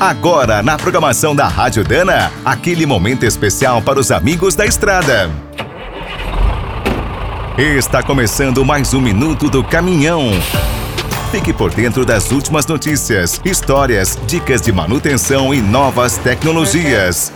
[0.00, 5.30] Agora, na programação da Rádio Dana, aquele momento especial para os amigos da estrada.
[7.58, 10.30] Está começando mais um Minuto do Caminhão.
[11.30, 17.30] Fique por dentro das últimas notícias, histórias, dicas de manutenção e novas tecnologias.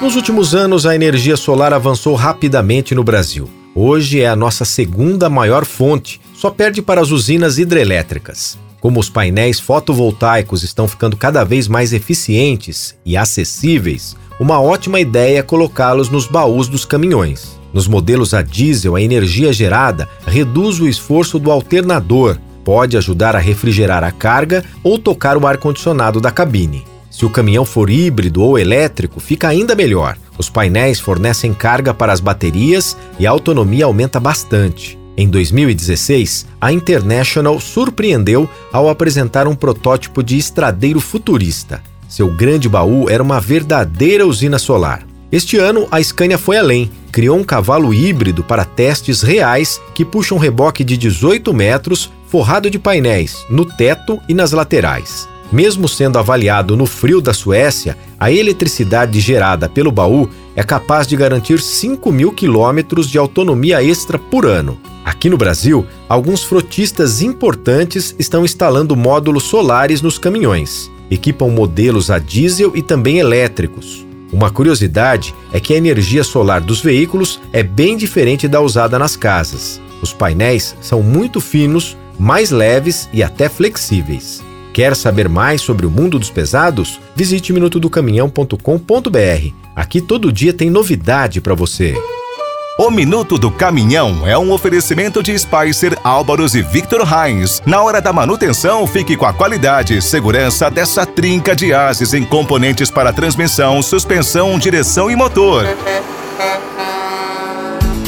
[0.00, 3.46] Nos últimos anos, a energia solar avançou rapidamente no Brasil.
[3.74, 8.63] Hoje é a nossa segunda maior fonte, só perde para as usinas hidrelétricas.
[8.84, 15.38] Como os painéis fotovoltaicos estão ficando cada vez mais eficientes e acessíveis, uma ótima ideia
[15.38, 17.58] é colocá-los nos baús dos caminhões.
[17.72, 23.38] Nos modelos a diesel, a energia gerada reduz o esforço do alternador, pode ajudar a
[23.38, 26.84] refrigerar a carga ou tocar o ar-condicionado da cabine.
[27.10, 30.18] Se o caminhão for híbrido ou elétrico, fica ainda melhor.
[30.36, 35.02] Os painéis fornecem carga para as baterias e a autonomia aumenta bastante.
[35.16, 41.80] Em 2016, a International surpreendeu ao apresentar um protótipo de estradeiro futurista.
[42.08, 45.06] Seu grande baú era uma verdadeira usina solar.
[45.30, 50.34] Este ano, a Scania foi além, criou um cavalo híbrido para testes reais que puxa
[50.34, 55.28] um reboque de 18 metros, forrado de painéis, no teto e nas laterais.
[55.52, 61.16] Mesmo sendo avaliado no frio da Suécia, a eletricidade gerada pelo baú é capaz de
[61.16, 64.78] garantir 5 mil quilômetros de autonomia extra por ano.
[65.04, 70.90] Aqui no Brasil, alguns frotistas importantes estão instalando módulos solares nos caminhões.
[71.10, 74.06] Equipam modelos a diesel e também elétricos.
[74.32, 79.16] Uma curiosidade é que a energia solar dos veículos é bem diferente da usada nas
[79.16, 79.80] casas.
[80.02, 84.42] Os painéis são muito finos, mais leves e até flexíveis.
[84.74, 87.00] Quer saber mais sobre o mundo dos pesados?
[87.14, 89.52] Visite minutodocaminhão.com.br.
[89.76, 91.94] Aqui todo dia tem novidade para você.
[92.76, 97.62] O Minuto do Caminhão é um oferecimento de Spicer, Álvaros e Victor Heinz.
[97.64, 102.24] Na hora da manutenção, fique com a qualidade e segurança dessa trinca de ases em
[102.24, 105.64] componentes para transmissão, suspensão, direção e motor.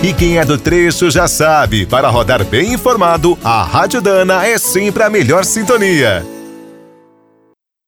[0.00, 4.58] E quem é do trecho já sabe, para rodar bem informado, a Rádio Dana é
[4.58, 6.24] sempre a melhor sintonia.